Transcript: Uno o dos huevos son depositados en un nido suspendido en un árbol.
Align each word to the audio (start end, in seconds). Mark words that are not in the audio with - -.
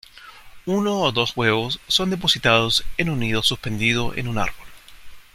Uno 0.65 0.97
o 1.03 1.11
dos 1.11 1.37
huevos 1.37 1.79
son 1.87 2.09
depositados 2.09 2.83
en 2.97 3.11
un 3.11 3.19
nido 3.19 3.43
suspendido 3.43 4.15
en 4.15 4.27
un 4.29 4.39
árbol. 4.39 4.67